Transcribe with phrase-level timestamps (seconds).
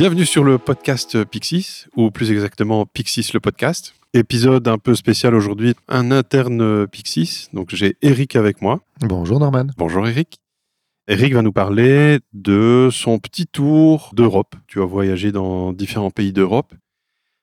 [0.00, 3.94] Bienvenue sur le podcast Pixis, ou plus exactement Pixis le podcast.
[4.14, 7.48] Épisode un peu spécial aujourd'hui, un interne Pixis.
[7.52, 8.80] Donc j'ai Eric avec moi.
[9.02, 9.66] Bonjour Norman.
[9.76, 10.38] Bonjour Eric.
[11.06, 14.54] Eric va nous parler de son petit tour d'Europe.
[14.68, 16.72] Tu as voyagé dans différents pays d'Europe.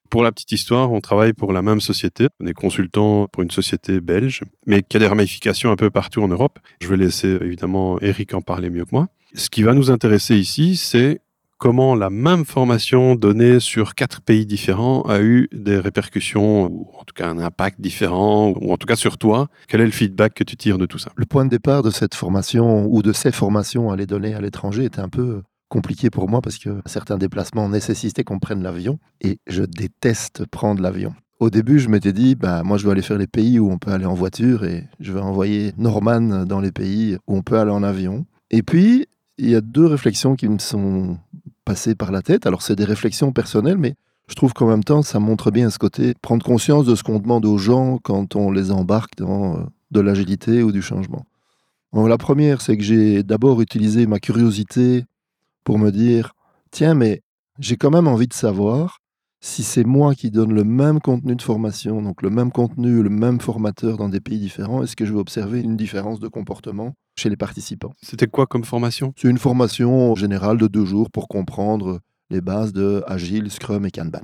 [0.10, 2.28] Pour la petite histoire, on travaille pour la même société.
[2.40, 6.24] On est consultant pour une société belge, mais qui a des ramifications un peu partout
[6.24, 6.58] en Europe.
[6.82, 9.10] Je vais laisser évidemment Eric en parler mieux que moi.
[9.36, 11.22] Ce qui va nous intéresser ici, c'est
[11.58, 17.04] comment la même formation donnée sur quatre pays différents a eu des répercussions, ou en
[17.04, 19.48] tout cas un impact différent, ou en tout cas sur toi.
[19.68, 21.12] Quel est le feedback que tu tires de tout ça?
[21.16, 24.42] Le point de départ de cette formation ou de ces formations à les donner à
[24.42, 29.00] l'étranger était un peu compliqué pour moi parce que certains déplacements nécessitaient qu'on prenne l'avion
[29.22, 31.14] et je déteste prendre l'avion.
[31.40, 33.78] Au début, je m'étais dit, bah, moi, je veux aller faire les pays où on
[33.78, 37.60] peut aller en voiture et je vais envoyer Norman dans les pays où on peut
[37.60, 38.26] aller en avion.
[38.50, 41.18] Et puis, il y a deux réflexions qui me sont
[41.68, 42.48] passées par la tête.
[42.48, 43.96] Alors, c'est des réflexions personnelles, mais
[44.30, 47.20] je trouve qu'en même temps, ça montre bien ce côté, prendre conscience de ce qu'on
[47.20, 51.26] demande aux gens quand on les embarque dans euh, de l'agilité ou du changement.
[51.94, 55.04] la première, c'est que j'ai d'abord utilisé ma curiosité
[55.66, 56.36] pour me dire,
[56.72, 57.22] tiens, mais
[57.60, 59.00] j'ai quand même envie de savoir
[59.40, 63.10] si c'est moi qui donne le même contenu de formation, donc le même contenu, le
[63.10, 66.94] même formateur dans des pays différents, est-ce que je vais observer une différence de comportement
[67.18, 67.94] chez les participants?
[68.02, 69.14] C'était quoi comme formation?
[69.16, 73.92] C'est une formation générale de deux jours pour comprendre les bases de Agile, Scrum et
[73.92, 74.22] Kanban.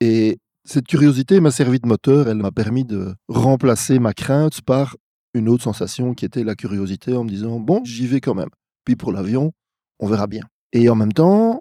[0.00, 4.96] Et cette curiosité m'a servi de moteur, elle m'a permis de remplacer ma crainte par
[5.34, 8.50] une autre sensation qui était la curiosité en me disant, bon, j'y vais quand même.
[8.84, 9.52] Puis pour l'avion,
[9.98, 10.42] on verra bien.
[10.72, 11.60] Et en même temps,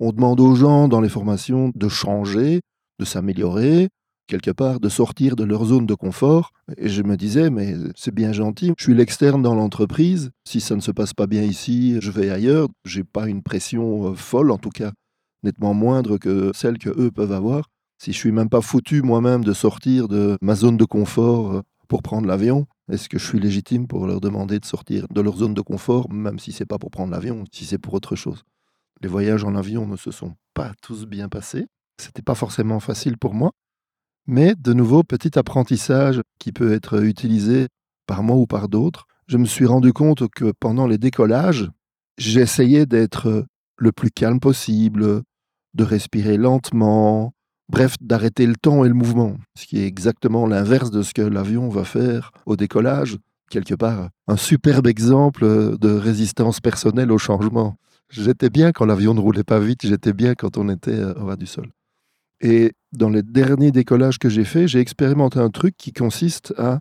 [0.00, 2.60] on demande aux gens dans les formations de changer,
[2.98, 3.88] de s'améliorer,
[4.28, 6.52] quelque part, de sortir de leur zone de confort.
[6.76, 10.30] Et je me disais, mais c'est bien gentil, je suis l'externe dans l'entreprise.
[10.46, 12.68] Si ça ne se passe pas bien ici, je vais ailleurs.
[12.84, 14.92] J'ai pas une pression euh, folle, en tout cas,
[15.42, 17.68] nettement moindre que celle que eux peuvent avoir.
[18.00, 21.62] Si je suis même pas foutu moi-même de sortir de ma zone de confort euh,
[21.88, 25.36] pour prendre l'avion, est-ce que je suis légitime pour leur demander de sortir de leur
[25.36, 28.44] zone de confort, même si c'est pas pour prendre l'avion, si c'est pour autre chose?
[29.00, 31.66] Les voyages en avion ne se sont pas tous bien passés.
[32.00, 33.52] C'était pas forcément facile pour moi.
[34.26, 37.68] Mais de nouveau, petit apprentissage qui peut être utilisé
[38.06, 39.06] par moi ou par d'autres.
[39.26, 41.70] Je me suis rendu compte que pendant les décollages,
[42.18, 45.22] j'essayais d'être le plus calme possible,
[45.74, 47.32] de respirer lentement,
[47.70, 51.20] Bref, d'arrêter le temps et le mouvement, ce qui est exactement l'inverse de ce que
[51.20, 53.18] l'avion va faire au décollage.
[53.50, 57.76] Quelque part, un superbe exemple de résistance personnelle au changement.
[58.10, 61.36] J'étais bien quand l'avion ne roulait pas vite, j'étais bien quand on était au ras
[61.36, 61.70] du sol.
[62.40, 66.80] Et dans les derniers décollages que j'ai faits, j'ai expérimenté un truc qui consiste à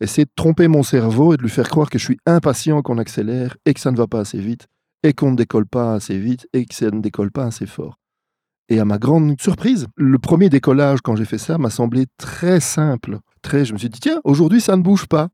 [0.00, 2.98] essayer de tromper mon cerveau et de lui faire croire que je suis impatient qu'on
[2.98, 4.66] accélère et que ça ne va pas assez vite
[5.02, 7.98] et qu'on ne décolle pas assez vite et que ça ne décolle pas assez fort.
[8.68, 12.60] Et à ma grande surprise, le premier décollage, quand j'ai fait ça, m'a semblé très
[12.60, 13.18] simple.
[13.40, 15.28] Très, je me suis dit, tiens, aujourd'hui, ça ne bouge pas.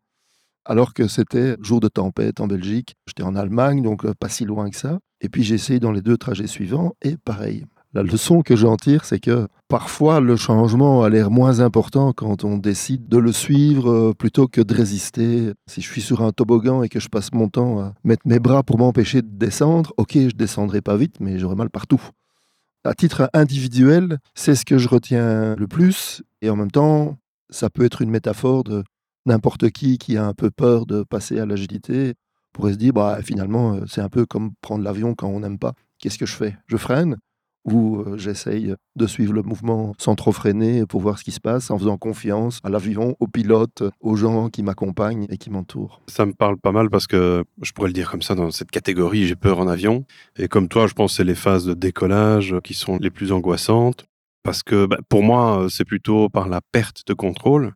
[0.64, 2.96] Alors que c'était jour de tempête en Belgique.
[3.06, 4.98] J'étais en Allemagne, donc euh, pas si loin que ça.
[5.20, 7.64] Et puis j'ai essayé dans les deux trajets suivants, et pareil.
[7.92, 12.42] La leçon que j'en tire, c'est que parfois le changement a l'air moins important quand
[12.42, 15.52] on décide de le suivre euh, plutôt que de résister.
[15.68, 18.40] Si je suis sur un toboggan et que je passe mon temps à mettre mes
[18.40, 22.00] bras pour m'empêcher de descendre, ok, je descendrai pas vite, mais j'aurai mal partout
[22.84, 26.22] à titre individuel, c'est ce que je retiens le plus.
[26.42, 27.16] Et en même temps,
[27.50, 28.84] ça peut être une métaphore de
[29.26, 32.14] n'importe qui qui a un peu peur de passer à l'agilité
[32.52, 35.74] pourrait se dire, bah, finalement, c'est un peu comme prendre l'avion quand on n'aime pas.
[35.98, 36.56] Qu'est-ce que je fais?
[36.66, 37.16] Je freine
[37.72, 41.70] euh, j'essaye de suivre le mouvement sans trop freiner pour voir ce qui se passe,
[41.70, 46.02] en faisant confiance à l'avion, au pilote, aux gens qui m'accompagnent et qui m'entourent?
[46.06, 48.70] Ça me parle pas mal parce que je pourrais le dire comme ça dans cette
[48.70, 50.04] catégorie, j'ai peur en avion.
[50.36, 53.32] Et comme toi, je pense que c'est les phases de décollage qui sont les plus
[53.32, 54.04] angoissantes.
[54.42, 57.72] Parce que bah, pour moi, c'est plutôt par la perte de contrôle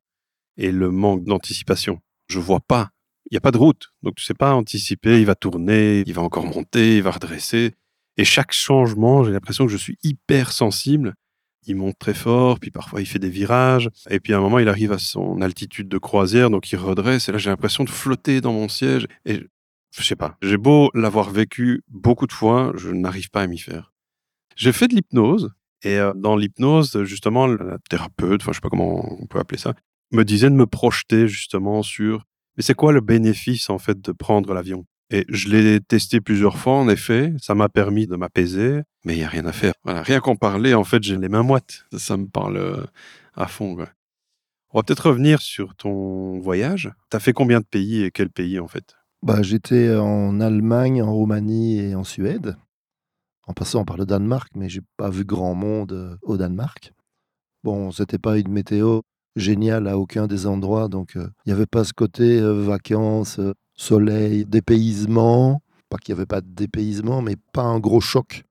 [0.59, 2.01] et le manque d'anticipation.
[2.29, 2.91] Je vois pas.
[3.31, 3.89] Il n'y a pas de route.
[4.03, 7.75] Donc tu sais pas anticiper, il va tourner, il va encore monter, il va redresser.
[8.17, 11.15] Et chaque changement, j'ai l'impression que je suis hyper sensible.
[11.67, 14.59] Il monte très fort, puis parfois il fait des virages, et puis à un moment
[14.59, 17.91] il arrive à son altitude de croisière, donc il redresse, et là j'ai l'impression de
[17.91, 19.43] flotter dans mon siège, et
[19.95, 23.59] je sais pas, j'ai beau l'avoir vécu beaucoup de fois, je n'arrive pas à m'y
[23.59, 23.93] faire.
[24.57, 25.51] J'ai fait de l'hypnose,
[25.83, 29.59] et euh, dans l'hypnose, justement, la thérapeute, enfin je sais pas comment on peut appeler
[29.59, 29.75] ça,
[30.13, 32.25] me disait de me projeter justement sur,
[32.57, 34.85] mais c'est quoi le bénéfice en fait de prendre l'avion?
[35.11, 37.33] Et je l'ai testé plusieurs fois, en effet.
[37.41, 39.73] Ça m'a permis de m'apaiser, mais il n'y a rien à faire.
[39.83, 41.87] Voilà, rien qu'en parler, en fait, j'ai les mains moites.
[41.97, 42.85] Ça, me parle euh,
[43.35, 43.75] à fond.
[44.71, 46.93] On va peut-être revenir sur ton voyage.
[47.11, 48.97] Tu as fait combien de pays et quel pays, en fait?
[49.23, 52.57] Bah, J'étais en Allemagne, en Roumanie et en Suède.
[53.47, 56.93] en passant par le Danemark, mais j'ai pas vu grand monde euh, au Danemark.
[57.65, 59.01] Bon, c'était pas une météo
[59.39, 63.41] géniale à aucun des endroits, donc il n'y avait pas ce côté vacances,
[63.75, 65.63] soleil, dépaysement.
[65.89, 68.45] Pas qu'il n'y avait pas de dépaysement, mais pas un gros choc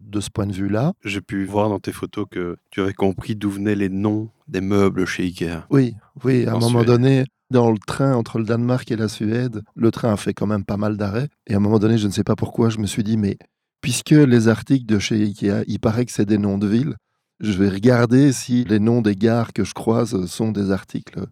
[0.00, 0.92] de ce point de vue-là.
[1.04, 4.60] J'ai pu voir dans tes photos que tu avais compris d'où venaient les noms des
[4.60, 5.66] meubles chez Ikea.
[5.70, 5.94] Oui,
[6.24, 9.90] oui, à un moment donné, dans le train entre le Danemark et la Suède, le
[9.92, 11.28] train a fait quand même pas mal d'arrêts.
[11.46, 13.38] Et à un moment donné, je ne sais pas pourquoi, je me suis dit, mais
[13.80, 16.96] puisque les articles de chez Ikea, il paraît que c'est des noms de villes,
[17.44, 21.26] je vais regarder si les noms des gares que je croise sont des articles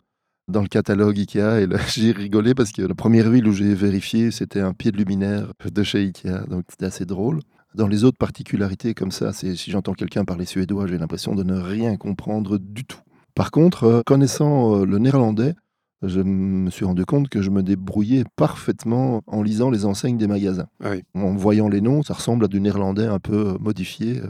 [0.48, 1.60] dans le catalogue Ikea.
[1.62, 4.92] Et là, j'ai rigolé parce que la première ville où j'ai vérifié, c'était un pied
[4.92, 6.46] de luminaire de chez Ikea.
[6.48, 7.40] Donc, c'était assez drôle.
[7.74, 11.42] Dans les autres particularités comme ça, c'est si j'entends quelqu'un parler suédois, j'ai l'impression de
[11.42, 13.00] ne rien comprendre du tout.
[13.34, 15.54] Par contre, euh, connaissant euh, le néerlandais,
[16.02, 20.26] je me suis rendu compte que je me débrouillais parfaitement en lisant les enseignes des
[20.26, 20.66] magasins.
[20.84, 24.20] Ah en voyant les noms, ça ressemble à du néerlandais un peu modifié.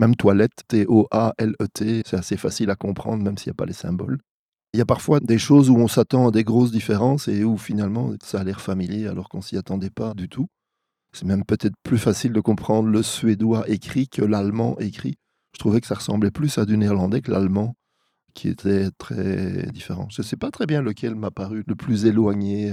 [0.00, 3.72] Euh, même toilette, T-O-A-L-E-T, c'est assez facile à comprendre même s'il n'y a pas les
[3.72, 4.18] symboles.
[4.72, 7.56] Il y a parfois des choses où on s'attend à des grosses différences et où
[7.56, 10.46] finalement ça a l'air familier alors qu'on s'y attendait pas du tout.
[11.12, 15.16] C'est même peut-être plus facile de comprendre le suédois écrit que l'allemand écrit.
[15.54, 17.74] Je trouvais que ça ressemblait plus à du néerlandais que l'allemand,
[18.34, 20.06] qui était très différent.
[20.08, 22.72] Je ne sais pas très bien lequel m'a paru le plus éloigné.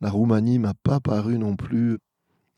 [0.00, 1.98] La Roumanie m'a pas paru non plus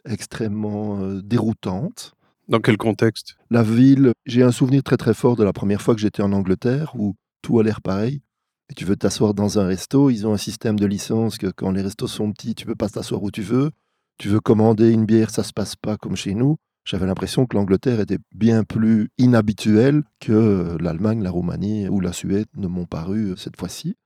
[0.04, 2.12] extrêmement euh, déroutante.
[2.52, 3.36] Dans quel contexte?
[3.48, 6.34] La ville, j'ai un souvenir très très fort de la première fois que j'étais en
[6.34, 8.20] Angleterre où tout a l'air pareil.
[8.68, 11.70] Et tu veux t'asseoir dans un resto, ils ont un système de licence que quand
[11.70, 13.70] les restos sont petits, tu peux pas t'asseoir où tu veux.
[14.18, 16.58] Tu veux commander une bière, ça se passe pas comme chez nous.
[16.84, 22.48] J'avais l'impression que l'Angleterre était bien plus inhabituelle que l'Allemagne, la Roumanie ou la Suède
[22.54, 23.96] ne m'ont paru cette fois-ci.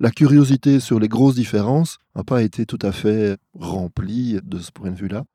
[0.00, 4.72] La curiosité sur les grosses différences n'a pas été tout à fait remplie de ce
[4.72, 5.26] point de vue-là.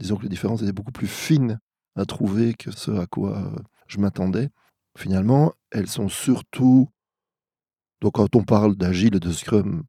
[0.00, 1.58] Disons que les différences étaient beaucoup plus fines
[1.96, 3.52] à trouver que ce à quoi
[3.86, 4.50] je m'attendais.
[4.98, 6.88] Finalement, elles sont surtout.
[8.00, 9.84] Donc, quand on parle d'agile et de Scrum,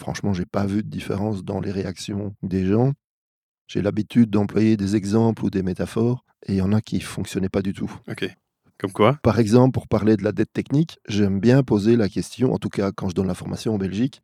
[0.00, 2.92] franchement, j'ai pas vu de différence dans les réactions des gens.
[3.66, 7.02] J'ai l'habitude d'employer des exemples ou des métaphores, et il y en a qui ne
[7.02, 7.92] fonctionnaient pas du tout.
[8.08, 8.28] Ok.
[8.78, 9.18] Comme quoi?
[9.22, 12.68] Par exemple, pour parler de la dette technique, j'aime bien poser la question, en tout
[12.68, 14.20] cas quand je donne la formation en Belgique,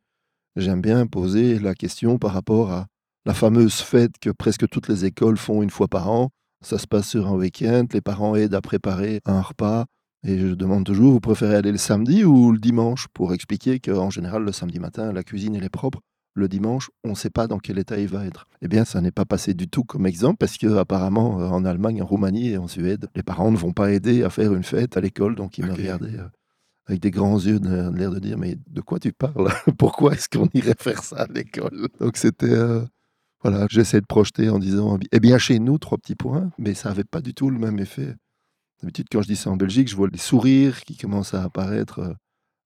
[0.55, 2.87] j'aime bien poser la question par rapport à
[3.25, 6.29] la fameuse fête que presque toutes les écoles font une fois par an.
[6.63, 9.85] Ça se passe sur un week-end, les parents aident à préparer un repas,
[10.25, 14.09] et je demande toujours, vous préférez aller le samedi ou le dimanche Pour expliquer qu'en
[14.09, 15.99] général, le samedi matin, la cuisine elle est propre.
[16.35, 18.47] Le dimanche, on ne sait pas dans quel état il va être.
[18.61, 21.65] Eh bien, ça n'est pas passé du tout comme exemple parce que apparemment, euh, en
[21.65, 24.63] Allemagne, en Roumanie et en Suède, les parents ne vont pas aider à faire une
[24.63, 26.27] fête à l'école, donc ils me regardaient euh,
[26.87, 27.59] avec des grands yeux,
[27.93, 29.49] l'air de dire mais de quoi tu parles?
[29.77, 31.87] Pourquoi est-ce qu'on irait faire ça à l'école?
[31.99, 32.81] Donc c'était euh,
[33.43, 36.89] voilà, j'essaie de projeter en disant eh bien chez nous trois petits points, mais ça
[36.89, 38.15] n'avait pas du tout le même effet.
[38.81, 42.15] D'habitude, quand je dis ça en Belgique, je vois les sourires qui commencent à apparaître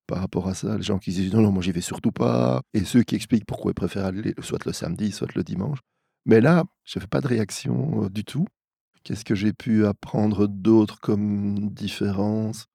[0.07, 0.77] par rapport à ça.
[0.77, 2.61] Les gens qui disent non, non, moi j'y vais surtout pas.
[2.73, 5.79] Et ceux qui expliquent pourquoi ils préfèrent aller soit le samedi, soit le dimanche.
[6.25, 8.45] Mais là, je fais pas de réaction euh, du tout.
[9.03, 12.65] Qu'est-ce que j'ai pu apprendre d'autre comme différence?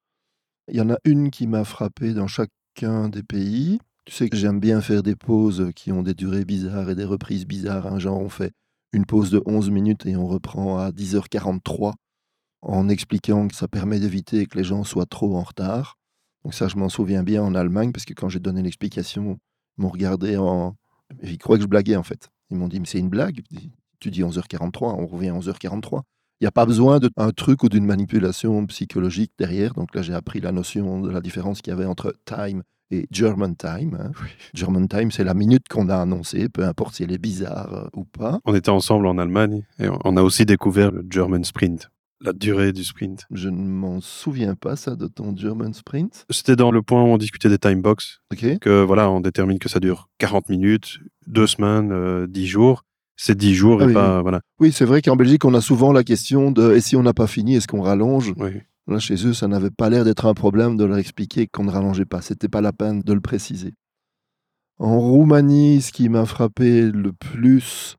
[0.68, 3.78] Il y en a une qui m'a frappé dans chacun des pays.
[4.04, 7.04] Tu sais que j'aime bien faire des pauses qui ont des durées bizarres et des
[7.04, 7.87] reprises bizarres.
[7.87, 7.99] Un hein.
[7.99, 8.52] Genre, on fait
[8.92, 11.92] une pause de 11 minutes et on reprend à 10h43
[12.62, 15.99] en expliquant que ça permet d'éviter que les gens soient trop en retard.
[16.44, 19.38] Donc ça, je m'en souviens bien en Allemagne, parce que quand j'ai donné l'explication,
[19.78, 20.75] ils m'ont regardé en...
[21.23, 22.30] Ils croyaient que je blaguais, en fait.
[22.50, 23.42] Ils m'ont dit, mais c'est une blague.
[24.00, 26.02] Tu dis 11h43, on revient à 11h43.
[26.40, 29.75] Il n'y a pas besoin d'un truc ou d'une manipulation psychologique derrière.
[29.75, 33.06] Donc là, j'ai appris la notion de la différence qu'il y avait entre time et
[33.11, 33.99] German time.
[33.99, 34.12] Hein.
[34.54, 37.88] German time, c'est la minute qu'on a annoncée, peu importe si elle est bizarre euh,
[37.94, 38.38] ou pas.
[38.44, 41.90] On était ensemble en Allemagne et on a aussi découvert le German sprint
[42.25, 46.25] la durée du sprint Je ne m'en souviens pas, ça, de ton German sprint.
[46.30, 48.20] C'était dans le point où on discutait des time box.
[48.61, 51.88] Que voilà, on détermine que ça dure 40 minutes, deux semaines,
[52.28, 52.84] 10 euh, jours.
[53.16, 54.22] C'est 10 jours et ah pas.
[54.22, 54.40] Voilà.
[54.58, 57.12] Oui, c'est vrai qu'en Belgique, on a souvent la question de et si on n'a
[57.12, 58.32] pas fini, est-ce qu'on rallonge?
[58.37, 58.62] Oui.
[58.88, 61.70] Là, chez eux, ça n'avait pas l'air d'être un problème de leur expliquer qu'on ne
[61.70, 62.20] rallongeait pas.
[62.20, 63.74] C'était pas la peine de le préciser.
[64.78, 67.96] En Roumanie, ce qui m'a frappé le plus,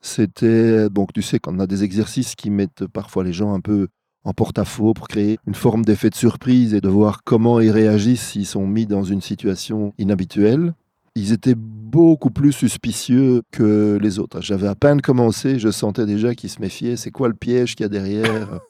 [0.00, 3.88] c'était, bon, tu sais qu'on a des exercices qui mettent parfois les gens un peu
[4.22, 8.28] en porte-à-faux pour créer une forme d'effet de surprise et de voir comment ils réagissent
[8.28, 10.74] s'ils sont mis dans une situation inhabituelle.
[11.14, 11.54] Ils étaient
[11.96, 14.42] beaucoup plus suspicieux que les autres.
[14.42, 16.96] J'avais à peine commencé, je sentais déjà qu'ils se méfiaient.
[16.96, 18.60] C'est quoi le piège qu'il y a derrière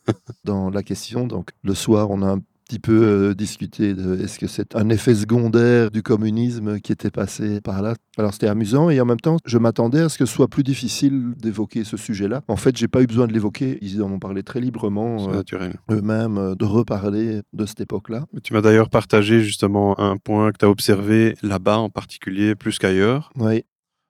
[0.44, 1.26] dans la question?
[1.26, 2.36] Donc le soir, on a
[2.68, 7.10] petit peu euh, discuté de est-ce que c'est un effet secondaire du communisme qui était
[7.10, 7.94] passé par là.
[8.18, 10.64] Alors c'était amusant et en même temps, je m'attendais à ce que ce soit plus
[10.64, 12.42] difficile d'évoquer ce sujet-là.
[12.48, 13.78] En fait, j'ai pas eu besoin de l'évoquer.
[13.82, 15.74] Ils en ont parlé très librement naturel.
[15.90, 18.26] eux-mêmes euh, de reparler de cette époque-là.
[18.42, 22.78] Tu m'as d'ailleurs partagé justement un point que tu as observé là-bas en particulier, plus
[22.78, 23.30] qu'ailleurs.
[23.36, 23.64] Oui.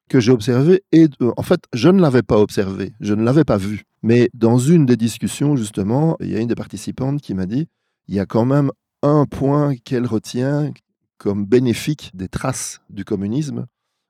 [0.08, 3.44] Que j'ai observé et euh, en fait, je ne l'avais pas observé, je ne l'avais
[3.44, 3.82] pas vu.
[4.02, 7.66] Mais dans une des discussions, justement, il y a une des participantes qui m'a dit
[8.08, 8.70] il y a quand même
[9.02, 10.72] un point qu'elle retient
[11.18, 13.66] comme bénéfique des traces du communisme,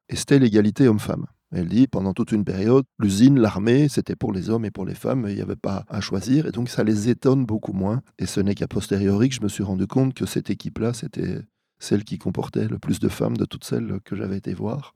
[0.09, 1.27] et c'était l'égalité homme-femme.
[1.53, 4.95] Elle dit, pendant toute une période, l'usine, l'armée, c'était pour les hommes et pour les
[4.95, 8.03] femmes, il n'y avait pas à choisir, et donc ça les étonne beaucoup moins.
[8.19, 11.39] Et ce n'est qu'à posteriori que je me suis rendu compte que cette équipe-là, c'était
[11.79, 14.95] celle qui comportait le plus de femmes de toutes celles que j'avais été voir.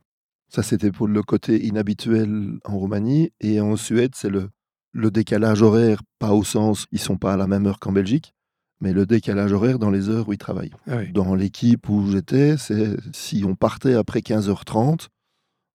[0.48, 4.50] Ça, c'était pour le côté inhabituel en Roumanie, et en Suède, c'est le,
[4.92, 8.34] le décalage horaire, pas au sens, ils sont pas à la même heure qu'en Belgique,
[8.80, 10.72] mais le décalage horaire dans les heures où ils travaillent.
[10.86, 11.12] Ah oui.
[11.12, 15.08] Dans l'équipe où j'étais, c'est si on partait après 15h30,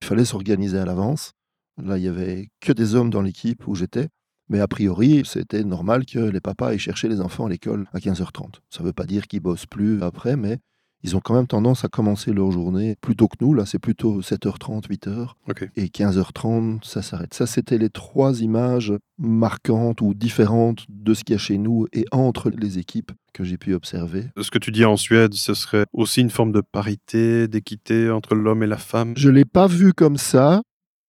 [0.01, 1.33] il fallait s'organiser à l'avance.
[1.81, 4.09] Là, il y avait que des hommes dans l'équipe où j'étais.
[4.47, 8.00] Mais a priori, c'était normal que les papas aillent chercher les enfants à l'école à
[8.00, 8.59] 15h30.
[8.69, 10.59] Ça ne veut pas dire qu'ils bossent plus après, mais
[11.05, 13.53] ils ont quand même tendance à commencer leur journée plus tôt que nous.
[13.53, 15.27] Là, c'est plutôt 7h30, 8h.
[15.47, 15.69] Ok.
[15.75, 17.35] Et 15h30, ça s'arrête.
[17.35, 21.85] Ça, c'était les trois images marquantes ou différentes de ce qu'il y a chez nous
[21.93, 24.29] et entre les équipes que j'ai pu observer.
[24.41, 28.33] Ce que tu dis en Suède, ce serait aussi une forme de parité, d'équité entre
[28.33, 29.13] l'homme et la femme?
[29.15, 30.63] Je ne l'ai pas vu comme ça,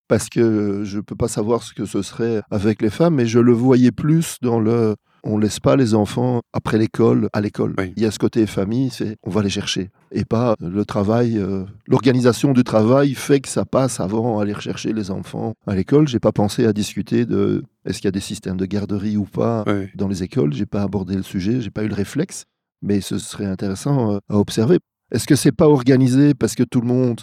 [0.08, 3.26] parce que je ne peux pas savoir ce que ce serait avec les femmes, mais
[3.26, 4.94] je le voyais plus dans le...
[5.28, 7.74] On laisse pas les enfants après l'école à l'école.
[7.78, 7.92] Oui.
[7.96, 9.90] Il y a ce côté famille, c'est on va les chercher.
[10.12, 14.92] Et pas le travail, euh, l'organisation du travail fait que ça passe avant aller rechercher
[14.92, 16.06] les enfants à l'école.
[16.06, 19.24] J'ai pas pensé à discuter de est-ce qu'il y a des systèmes de garderie ou
[19.24, 19.64] pas
[19.96, 20.52] dans les écoles.
[20.52, 22.44] J'ai pas abordé le sujet, j'ai pas eu le réflexe,
[22.80, 24.78] mais ce serait intéressant euh, à observer.
[25.12, 27.20] Est-ce que c'est pas organisé parce que tout le monde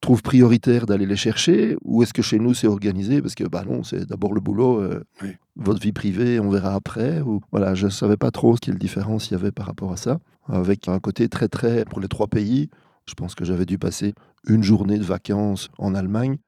[0.00, 3.64] trouve prioritaire d'aller les chercher ou est-ce que chez nous c'est organisé parce que bah
[3.66, 5.36] non, c'est d'abord le boulot, euh, Oui.
[5.56, 9.32] votre vie privée, on verra après ou voilà, je savais pas trop quelle différence il
[9.32, 12.70] y avait par rapport à ça avec un côté très très pour les trois pays,
[13.06, 14.14] je pense que j'avais dû passer
[14.46, 16.38] une journée de vacances en Allemagne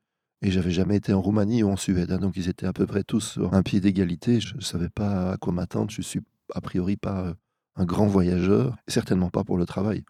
[0.40, 2.10] et j'avais jamais été en Roumanie ou en Suède.
[2.10, 2.18] hein.
[2.18, 4.40] donc ils étaient à peu près tous sur un pied d'égalité.
[4.40, 5.90] Je ne savais pas à quoi m'attendre.
[5.90, 6.20] Je suis
[6.54, 7.34] a priori pas euh,
[7.76, 10.02] un grand voyageur, certainement pas pour le travail.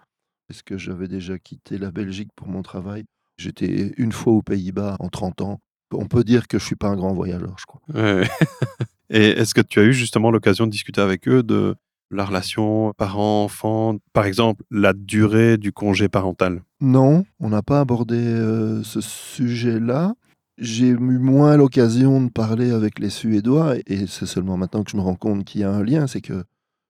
[0.48, 3.04] Est-ce que j'avais déjà quitté la Belgique pour mon travail?
[3.36, 5.60] J'étais une fois aux Pays-Bas en 30 ans.
[5.92, 7.80] On peut dire que je suis pas un grand voyageur, je crois.
[7.94, 8.28] Ouais.
[9.10, 11.74] Et est-ce que tu as eu justement l'occasion de discuter avec eux de
[12.10, 16.62] la relation parent-enfant, par exemple la durée du congé parental?
[16.80, 20.14] Non, on n'a pas abordé euh, ce sujet-là.
[20.58, 24.96] J'ai eu moins l'occasion de parler avec les Suédois et c'est seulement maintenant que je
[24.96, 26.06] me rends compte qu'il y a un lien.
[26.06, 26.44] C'est que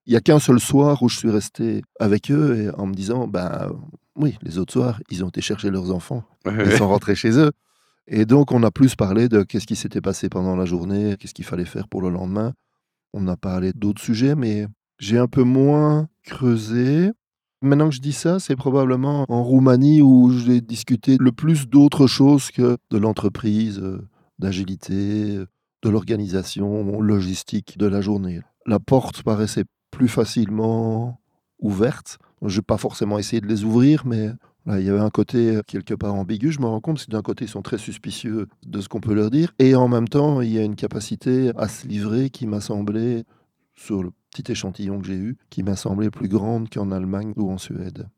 [0.06, 2.94] il n'y a qu'un seul soir où je suis resté avec eux et en me
[2.94, 3.70] disant, ben
[4.16, 6.24] oui, les autres soirs, ils ont été chercher leurs enfants.
[6.46, 7.52] Ils sont rentrés chez eux.
[8.06, 11.34] Et donc, on a plus parlé de qu'est-ce qui s'était passé pendant la journée, qu'est-ce
[11.34, 12.52] qu'il fallait faire pour le lendemain.
[13.12, 14.66] On a parlé d'autres sujets, mais
[14.98, 17.10] j'ai un peu moins creusé.
[17.62, 22.06] Maintenant que je dis ça, c'est probablement en Roumanie où j'ai discuté le plus d'autres
[22.06, 25.38] choses que de l'entreprise, euh, d'agilité,
[25.82, 28.40] de l'organisation logistique de la journée.
[28.66, 31.20] La porte paraissait plus facilement
[31.60, 32.18] ouverte.
[32.44, 34.28] Je n'ai pas forcément essayé de les ouvrir, mais
[34.66, 36.52] là, il y avait un côté euh, quelque part ambigu.
[36.52, 39.14] Je me rends compte que d'un côté, ils sont très suspicieux de ce qu'on peut
[39.14, 42.46] leur dire, et en même temps, il y a une capacité à se livrer qui
[42.46, 43.24] m'a semblé,
[43.74, 47.50] sur le petit échantillon que j'ai eu, qui m'a semblé plus grande qu'en Allemagne ou
[47.50, 48.08] en Suède.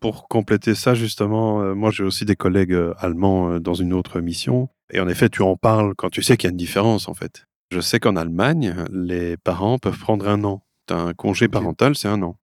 [0.00, 3.92] Pour compléter ça, justement, euh, moi j'ai aussi des collègues euh, allemands euh, dans une
[3.92, 4.68] autre mission.
[4.92, 7.14] Et en effet, tu en parles quand tu sais qu'il y a une différence, en
[7.14, 7.46] fait.
[7.70, 10.62] Je sais qu'en Allemagne, les parents peuvent prendre un an.
[10.88, 12.36] Un congé parental, c'est un an.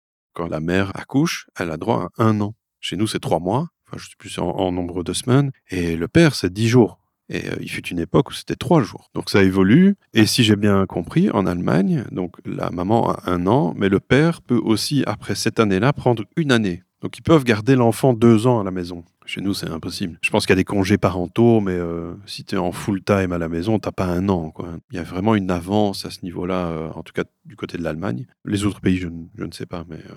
[0.46, 2.54] La mère accouche, elle a droit à un an.
[2.80, 3.70] Chez nous, c'est trois mois.
[3.88, 5.52] Enfin, je suis plus en, en nombre de semaines.
[5.70, 7.00] Et le père, c'est dix jours.
[7.30, 9.10] Et euh, il fut une époque où c'était trois jours.
[9.14, 9.96] Donc ça évolue.
[10.14, 12.06] Et si j'ai bien compris, en Allemagne,
[12.46, 16.52] la maman a un an, mais le père peut aussi, après cette année-là, prendre une
[16.52, 16.84] année.
[17.02, 19.04] Donc ils peuvent garder l'enfant deux ans à la maison.
[19.26, 20.18] Chez nous, c'est impossible.
[20.22, 23.04] Je pense qu'il y a des congés parentaux, mais euh, si tu es en full
[23.04, 24.52] time à la maison, t'as pas un an.
[24.52, 24.78] Quoi.
[24.92, 27.78] Il y a vraiment une avance à ce niveau-là, euh, en tout cas du côté
[27.78, 28.26] de l'Allemagne.
[28.46, 30.14] Les autres pays, je, ne- sais pas, mais euh,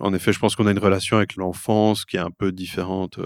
[0.00, 3.18] en effet, je pense qu'on a une relation avec l'enfance qui est un peu différente,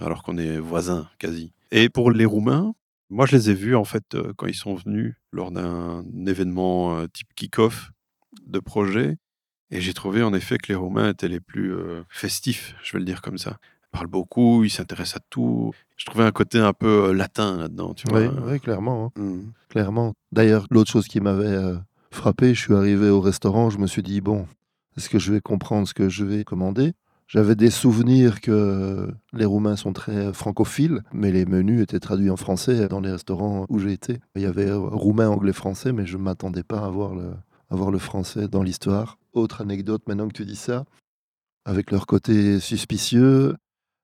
[0.00, 1.52] alors qu'on est voisins quasi.
[1.72, 2.72] Et pour les Roumains,
[3.10, 7.28] moi, je les ai vus en fait quand ils sont venus lors d'un événement type
[7.34, 7.90] kick-off
[8.46, 9.16] de projet.
[9.70, 12.98] Et j'ai trouvé en effet que les Roumains étaient les plus euh, festifs, je vais
[12.98, 13.58] le dire comme ça.
[13.84, 15.72] Ils parlent beaucoup, ils s'intéressent à tout.
[15.96, 18.20] Je trouvais un côté un peu euh, latin là-dedans, tu vois.
[18.20, 19.12] Oui, oui, clairement.
[19.16, 19.20] hein.
[19.22, 19.52] Mm.
[19.68, 20.14] clairement.
[20.32, 21.76] D'ailleurs, l'autre chose qui m'avait euh,
[22.10, 24.46] frappé, je suis arrivé au restaurant, je me suis dit, bon,
[24.96, 26.92] Est-ce que je vais comprendre ce que je vais commander?
[27.28, 32.36] J'avais des souvenirs que les Roumains sont très francophiles, mais les menus étaient traduits en
[32.36, 34.18] français dans les restaurants où j'ai été.
[34.34, 37.30] Il y avait roumain, anglais, français, mais je ne m'attendais pas à voir, le,
[37.70, 39.16] à voir le français dans l'histoire.
[39.32, 40.84] Autre anecdote, maintenant que tu dis ça,
[41.64, 43.54] avec leur côté suspicieux,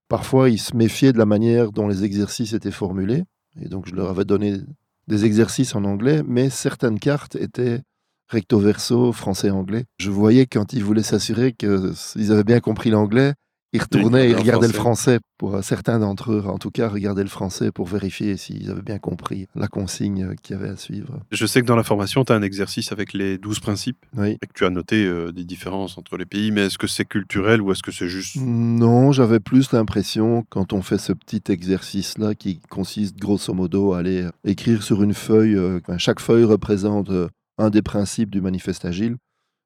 [0.09, 3.25] parfois ils se méfiaient de la manière dont les exercices étaient formulés.
[3.61, 4.61] Et donc je leur avais donné
[5.09, 7.83] des exercices en anglais, mais certaines cartes étaient
[8.29, 9.85] recto verso, français-anglais.
[9.99, 13.35] Je voyais quand ils voulaient s'assurer qu'ils avaient bien compris l'anglais,
[13.77, 15.19] ils retournaient et regardaient le français.
[15.39, 18.99] Pour certains d'entre eux, en tout cas, regardaient le français pour vérifier s'ils avaient bien
[18.99, 21.21] compris la consigne qu'il y avait à suivre.
[21.31, 24.39] Je sais que dans la formation, tu as un exercice avec les 12 principes Oui.
[24.43, 27.05] et que tu as noté euh, des différences entre les pays, mais est-ce que c'est
[27.05, 28.37] culturel ou est-ce que c'est juste...
[28.37, 33.99] Non, j'avais plus l'impression, quand on fait ce petit exercice-là, qui consiste grosso modo à
[33.99, 37.29] aller écrire sur une feuille, euh, chaque feuille représente euh,
[37.59, 39.17] un des principes du manifeste agile,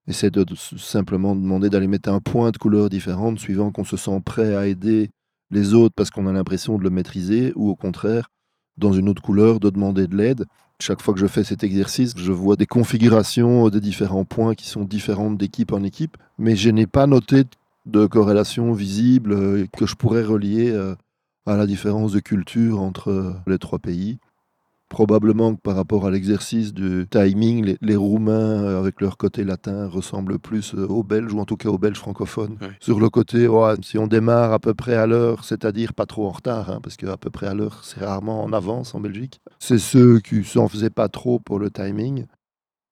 [0.09, 3.97] c'est de, de simplement demander d'aller mettre un point de couleur différente suivant qu'on se
[3.97, 5.11] sent prêt à aider
[5.51, 8.29] les autres parce qu'on a l'impression de le maîtriser, ou au contraire,
[8.77, 10.47] dans une autre couleur, de demander de l'aide.
[10.81, 14.67] Chaque fois que je fais cet exercice, je vois des configurations des différents points qui
[14.67, 17.45] sont différentes d'équipe en équipe, mais je n'ai pas noté
[17.87, 20.95] de corrélation visible euh, que je pourrais relier euh,
[21.47, 24.19] à la différence de culture entre euh, les trois pays.
[24.91, 29.45] Probablement que par rapport à l'exercice du timing, les, les Roumains, euh, avec leur côté
[29.45, 32.59] latin, ressemblent plus euh, aux Belges, ou en tout cas aux Belges francophones.
[32.81, 36.27] Sur le côté, ouais, si on démarre à peu près à l'heure, c'est-à-dire pas trop
[36.27, 39.41] en retard, hein, parce qu'à peu près à l'heure, c'est rarement en avance en Belgique,
[39.61, 42.27] c'est ceux qui s'en faisaient pas trop pour le timing.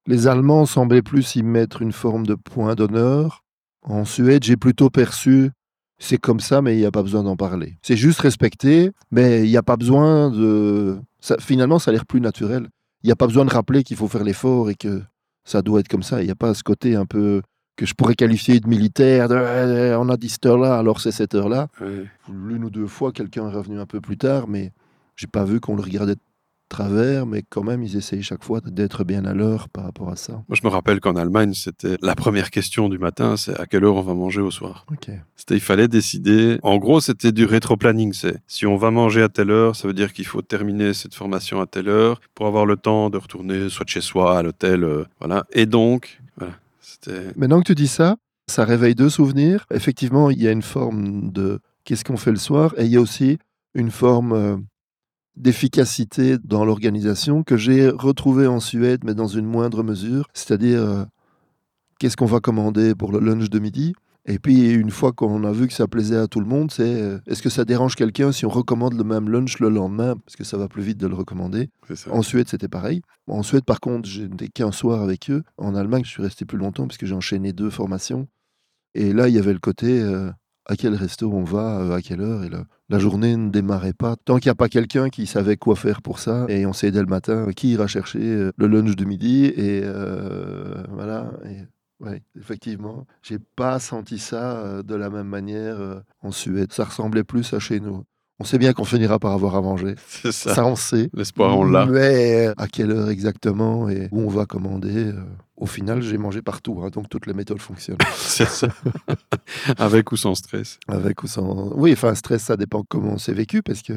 [0.07, 3.43] Les Allemands semblaient plus y mettre une forme de point d'honneur.
[3.83, 5.51] En Suède, j'ai plutôt perçu
[5.99, 7.77] c'est comme ça, mais il n'y a pas besoin d'en parler.
[7.83, 10.99] C'est juste respecter, mais il n'y a pas besoin de.
[11.21, 12.69] Ça, finalement, ça a l'air plus naturel.
[13.03, 15.03] Il n'y a pas besoin de rappeler qu'il faut faire l'effort et que
[15.45, 16.21] ça doit être comme ça.
[16.23, 17.43] Il n'y a pas ce côté un peu
[17.77, 19.29] que je pourrais qualifier de militaire.
[19.29, 21.69] de, Eh, on a dit cette heure-là, alors c'est cette heure-là.
[21.81, 22.07] Ouais.
[22.29, 24.73] L'une ou deux fois, quelqu'un est revenu un peu plus tard, mais
[25.17, 26.21] j'ai pas vu qu'on le regardait de
[26.69, 30.17] travers, mais quand même, ils essayent chaque fois d'être bien à l'heure par rapport à
[30.17, 30.33] ça.
[30.33, 33.85] Moi, je me rappelle qu'en Allemagne, c'était la première question du matin, c'est à quelle
[33.85, 34.87] heure on va manger au soir.
[34.91, 35.11] Ok.
[35.37, 36.59] C'était, il fallait décider.
[36.63, 38.13] En gros, c'était du rétro-planning.
[38.13, 41.15] C'est si on va manger à telle heure, ça veut dire qu'il faut terminer cette
[41.15, 44.43] formation à telle heure pour avoir le temps de retourner soit de chez soi à
[44.43, 45.47] l'hôtel, euh, voilà.
[45.53, 47.33] Et donc, voilà, c'était.
[47.37, 49.67] Maintenant que tu dis ça, ça réveille deux souvenirs.
[49.73, 52.97] Effectivement, il y a une forme de qu'est-ce qu'on fait le soir, et il y
[52.97, 53.39] a aussi
[53.75, 54.57] une forme euh,
[55.39, 60.29] d'efficacité dans l'organisation que j'ai retrouvée en Suède, mais dans une moindre mesure.
[60.35, 61.05] C'est-à-dire, euh,
[61.99, 63.95] qu'est-ce qu'on va commander pour le lunch de midi?
[64.31, 67.01] Et puis, une fois qu'on a vu que ça plaisait à tout le monde, c'est
[67.01, 70.17] euh, est-ce que ça dérange quelqu'un si on recommande le même lunch le lendemain?
[70.17, 71.71] Parce que ça va plus vite de le recommander.
[72.11, 73.01] En Suède, c'était pareil.
[73.27, 75.45] En Suède, par contre, j'étais qu'un soir avec eux.
[75.57, 78.29] En Allemagne, je suis resté plus longtemps parce que j'ai enchaîné deux formations.
[78.95, 80.31] Et là, il y avait le côté euh,
[80.69, 82.45] à quel resto on va, euh, à quelle heure.
[82.45, 82.51] Et
[82.91, 84.17] la journée ne démarrait pas.
[84.17, 86.47] Tant qu'il n'y a pas quelqu'un qui savait quoi faire pour ça.
[86.49, 89.47] Et on sait dès le matin qui ira chercher euh, le lunch de midi.
[89.47, 91.33] Et euh, voilà.
[91.47, 96.73] Et, ouais, effectivement, j'ai pas senti ça euh, de la même manière en Suède.
[96.73, 98.05] Ça ressemblait plus à chez nous.
[98.41, 99.97] On sait bien qu'on finira par avoir à manger.
[100.09, 100.55] C'est ça.
[100.55, 101.11] Ça, on sait.
[101.13, 101.87] L'espoir, on l'a.
[101.87, 105.25] Mais à quelle heure exactement et où on va commander euh,
[105.57, 107.99] Au final, j'ai mangé partout, hein, donc toutes les méthodes fonctionnent.
[108.17, 108.69] C'est ça.
[109.79, 110.79] Avec ou sans stress.
[110.87, 111.73] Avec ou sans.
[111.75, 113.93] Oui, enfin, stress, ça dépend comment c'est vécu, parce que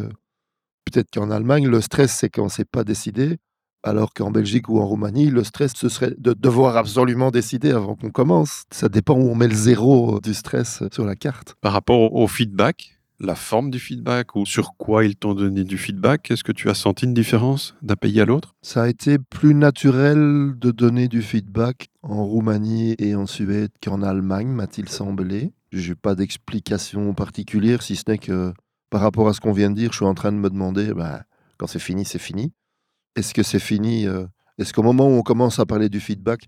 [0.86, 3.38] peut-être qu'en Allemagne, le stress, c'est quand c'est pas décidé,
[3.84, 7.95] alors qu'en Belgique ou en Roumanie, le stress, ce serait de devoir absolument décider avant
[7.95, 8.63] qu'on commence.
[8.71, 11.56] Ça dépend où on met le zéro du stress sur la carte.
[11.62, 15.77] Par rapport au feedback, la forme du feedback ou sur quoi ils t'ont donné du
[15.77, 18.55] feedback, est-ce que tu as senti une différence d'un pays à l'autre?
[18.62, 24.01] Ça a été plus naturel de donner du feedback en Roumanie et en Suède qu'en
[24.01, 25.53] Allemagne, m'a-t-il semblé.
[25.71, 28.53] Je n'ai pas d'explication particulière, si ce n'est que
[28.89, 30.93] par rapport à ce qu'on vient de dire, je suis en train de me demander,
[30.93, 31.23] bah,
[31.57, 32.51] quand c'est fini, c'est fini.
[33.15, 34.25] Est-ce que c'est fini euh,
[34.57, 36.47] Est-ce qu'au moment où on commence à parler du feedback,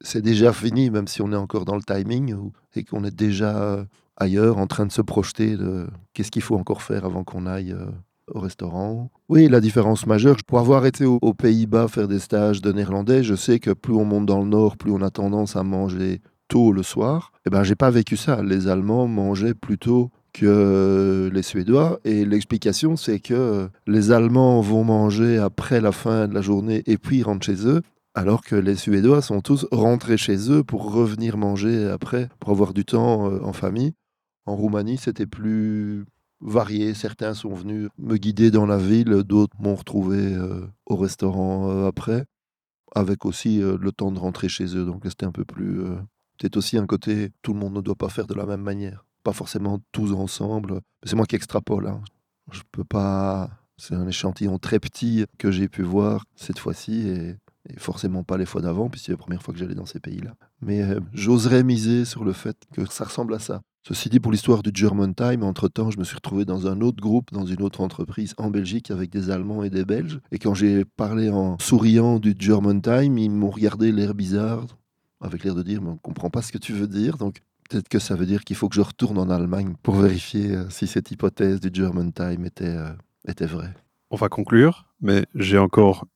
[0.00, 2.36] c'est déjà fini, même si on est encore dans le timing,
[2.74, 3.84] et qu'on est déjà euh,
[4.16, 7.72] ailleurs, en train de se projeter de qu'est-ce qu'il faut encore faire avant qu'on aille
[7.72, 7.86] euh,
[8.32, 9.10] au restaurant.
[9.28, 13.22] Oui, la différence majeure, pour avoir été au- aux Pays-Bas faire des stages de néerlandais,
[13.22, 16.20] je sais que plus on monte dans le nord, plus on a tendance à manger
[16.48, 17.32] tôt le soir.
[17.46, 18.42] Eh ben, j'ai pas vécu ça.
[18.42, 22.00] Les Allemands mangeaient plutôt que les Suédois.
[22.04, 26.98] Et l'explication, c'est que les Allemands vont manger après la fin de la journée et
[26.98, 27.82] puis rentrent chez eux,
[28.14, 32.72] alors que les Suédois sont tous rentrés chez eux pour revenir manger après, pour avoir
[32.74, 33.92] du temps euh, en famille.
[34.46, 36.04] En Roumanie, c'était plus
[36.40, 36.94] varié.
[36.94, 41.88] Certains sont venus me guider dans la ville, d'autres m'ont retrouvé euh, au restaurant euh,
[41.88, 42.26] après,
[42.94, 44.84] avec aussi euh, le temps de rentrer chez eux.
[44.84, 45.82] Donc c'était un peu plus
[46.38, 49.06] peut-être aussi un côté, tout le monde ne doit pas faire de la même manière.
[49.22, 50.80] Pas forcément tous ensemble.
[51.04, 51.86] C'est moi qui extrapole.
[51.86, 52.02] Hein.
[52.52, 53.50] Je peux pas.
[53.76, 57.36] C'est un échantillon très petit que j'ai pu voir cette fois-ci et,
[57.78, 60.34] forcément pas les fois d'avant, puisque c'est la première fois que j'allais dans ces pays-là.
[60.60, 63.62] Mais j'oserais miser sur le fait que ça ressemble à ça.
[63.86, 67.02] Ceci dit, pour l'histoire du German Time, entre-temps, je me suis retrouvé dans un autre
[67.02, 70.20] groupe, dans une autre entreprise en Belgique avec des Allemands et des Belges.
[70.32, 74.64] Et quand j'ai parlé en souriant du German Time, ils m'ont regardé l'air bizarre,
[75.20, 77.18] avec l'air de dire, mais on ne comprend pas ce que tu veux dire.
[77.18, 80.52] Donc peut-être que ça veut dire qu'il faut que je retourne en Allemagne pour vérifier
[80.52, 82.88] euh, si cette hypothèse du German Time était, euh,
[83.28, 83.74] était vraie.
[84.10, 86.06] On va conclure, mais j'ai encore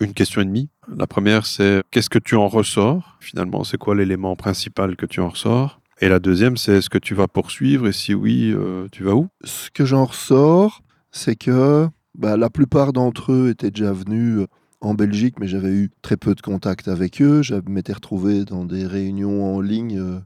[0.00, 0.70] une question et demie.
[0.86, 3.16] La première, c'est qu'est-ce que tu en ressors?
[3.18, 5.80] Finalement, c'est quoi l'élément principal que tu en ressors?
[6.00, 9.14] Et la deuxième, c'est est-ce que tu vas poursuivre et si oui, euh, tu vas
[9.14, 9.28] où?
[9.42, 14.46] Ce que j'en ressors, c'est que bah, la plupart d'entre eux étaient déjà venus euh,
[14.80, 17.42] en Belgique, mais j'avais eu très peu de contact avec eux.
[17.42, 20.20] Je m'étais retrouvé dans des réunions en ligne euh,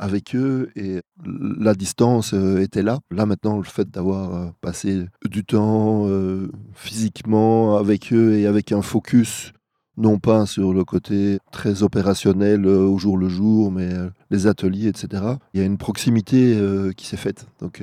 [0.00, 2.98] avec eux et la distance était là.
[3.12, 6.08] Là maintenant, le fait d'avoir passé du temps
[6.74, 9.52] physiquement avec eux et avec un focus
[9.96, 14.46] non pas sur le côté très opérationnel euh, au jour le jour, mais euh, les
[14.46, 15.22] ateliers, etc.
[15.52, 17.46] Il y a une proximité euh, qui s'est faite.
[17.60, 17.82] Donc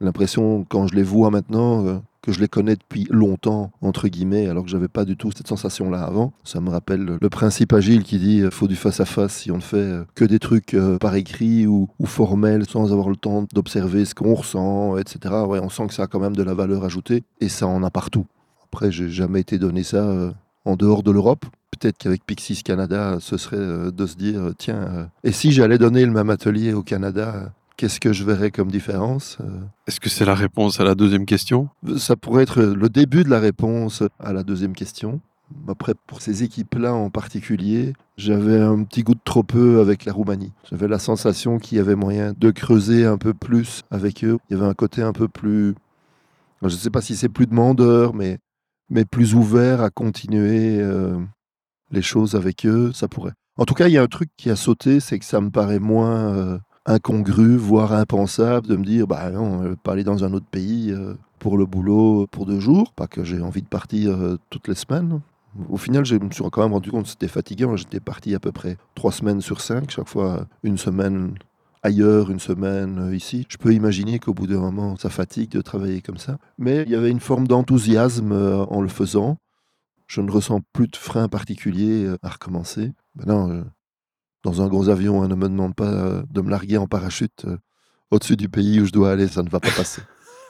[0.00, 4.64] l'impression, quand je les vois maintenant, que je les connais depuis longtemps, entre guillemets, alors
[4.64, 6.32] que j'avais pas du tout cette sensation-là avant.
[6.44, 10.00] Ça me rappelle le principe agile qui dit faut du face-à-face si on ne fait
[10.14, 14.96] que des trucs par écrit ou, formels sans avoir le temps d'observer ce qu'on ressent,
[14.98, 15.34] etc.
[15.46, 17.82] Ouais, on sent que ça a quand même de la valeur ajoutée et ça en
[17.82, 18.26] a partout.
[18.64, 20.32] Après, j'ai jamais été donné ça
[20.64, 21.46] en dehors de l'Europe.
[21.70, 25.52] Peut-être qu'avec Pixis Canada, ce serait euh, de se dire, euh, tiens, euh, et si
[25.52, 29.38] j'allais donner le même atelier au Canada, qu'est-ce que je verrais comme différence
[29.86, 31.68] Est-ce que c'est la réponse à la deuxième question?
[31.96, 35.20] Ça pourrait être le début de la réponse à la deuxième question.
[35.68, 40.12] Après, pour ces équipes-là en particulier, j'avais un petit goût de trop peu avec la
[40.12, 40.52] Roumanie.
[40.70, 44.38] J'avais la sensation qu'il y avait moyen de creuser un peu plus avec eux.
[44.48, 45.74] Il y avait un côté un peu plus...
[46.62, 48.38] Je ne sais pas si c'est plus demandeur, mais
[48.90, 51.18] mais plus ouvert à continuer euh,
[51.90, 53.32] les choses avec eux, ça pourrait.
[53.56, 55.50] En tout cas, il y a un truc qui a sauté, c'est que ça me
[55.50, 60.24] paraît moins euh, incongru, voire impensable de me dire, bah non, euh, pas aller dans
[60.24, 60.94] un autre pays
[61.38, 64.18] pour le boulot pour deux jours, pas que j'ai envie de partir
[64.50, 65.20] toutes les semaines.
[65.68, 67.76] Au final, je me suis quand même rendu compte que c'était fatigant.
[67.76, 71.34] J'étais parti à peu près trois semaines sur cinq, chaque fois une semaine
[71.82, 73.46] ailleurs une semaine euh, ici.
[73.48, 76.38] Je peux imaginer qu'au bout d'un moment, ça fatigue de travailler comme ça.
[76.58, 79.38] Mais il y avait une forme d'enthousiasme euh, en le faisant.
[80.06, 82.92] Je ne ressens plus de frein particulier euh, à recommencer.
[83.14, 83.64] Maintenant,
[84.44, 87.44] dans un gros avion, on ne me demande pas de me larguer en parachute
[88.10, 90.02] au-dessus du pays où je dois aller, ça ne va pas passer.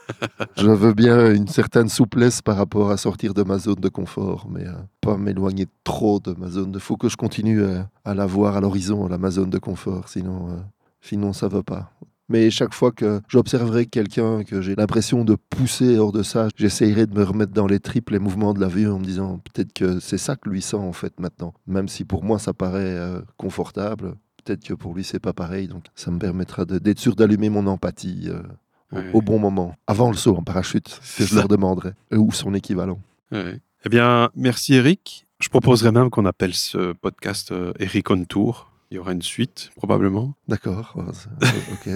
[0.57, 4.47] je veux bien une certaine souplesse par rapport à sortir de ma zone de confort,
[4.51, 4.67] mais
[5.01, 6.73] pas m'éloigner trop de ma zone.
[6.75, 7.63] Il faut que je continue
[8.05, 10.63] à, la voir à l'horizon, ma zone de confort, sinon
[11.01, 11.93] Sinon, ça va pas.
[12.31, 17.07] Mais chaque fois que j'observerai quelqu'un que j'ai l'impression de pousser hors de ça, j'essayerai
[17.07, 19.73] de me remettre dans les triples les mouvements de la vie en me disant peut-être
[19.73, 21.55] que c'est ça que lui sent en fait maintenant.
[21.67, 25.67] Même si pour moi ça paraît euh, confortable, peut-être que pour lui c'est pas pareil.
[25.67, 30.17] Donc ça me permettra d'être sûr d'allumer mon empathie euh, au, bon moment, avant le
[30.17, 33.01] saut en parachute, que je leur demanderai, euh, ou son équivalent.
[33.33, 35.27] Eh bien, merci Eric.
[35.41, 39.71] Je proposerais même qu'on appelle ce podcast Eric on Tour il y aura une suite,
[39.77, 40.35] probablement.
[40.49, 40.97] D'accord.
[40.97, 41.93] ok.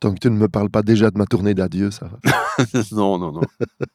[0.00, 2.18] Tant que tu ne me parles pas déjà de ma tournée d'adieu, ça va.
[2.92, 3.42] non, non, non.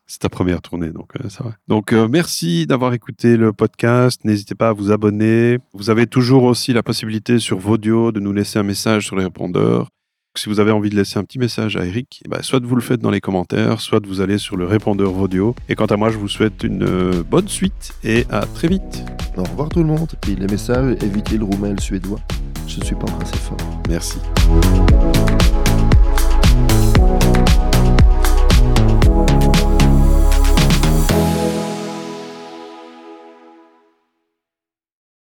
[0.06, 1.56] C'est ta première tournée, donc euh, ça va.
[1.68, 4.24] Donc, euh, merci d'avoir écouté le podcast.
[4.26, 5.58] N'hésitez pas à vous abonner.
[5.74, 9.24] Vous avez toujours aussi la possibilité sur Vodio de nous laisser un message sur les
[9.24, 9.90] répondeurs.
[10.36, 12.82] Si vous avez envie de laisser un petit message à Eric, bah, soit vous le
[12.82, 15.54] faites dans les commentaires, soit vous allez sur le répondeur audio.
[15.70, 19.06] Et quant à moi, je vous souhaite une euh, bonne suite et à très vite.
[19.38, 20.10] Au revoir tout le monde.
[20.28, 22.20] Et les messages, évitez le roumain et le suédois.
[22.68, 23.58] Je ne suis pas un assez fort.
[23.88, 24.18] Merci.